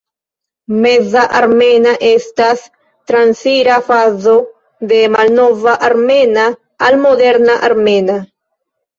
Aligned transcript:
Meza 0.83 1.23
armena 1.39 1.91
estas 2.07 2.63
transira 3.11 3.75
fazo 3.89 4.33
de 4.93 5.01
malnova 5.17 5.75
armena 5.89 6.47
al 6.87 6.97
moderna 7.05 7.59
armena. 7.69 8.17